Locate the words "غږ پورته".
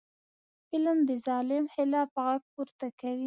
2.25-2.87